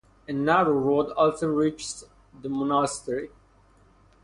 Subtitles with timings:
[0.27, 2.05] A narrow road also reaches
[2.41, 3.29] the monastery.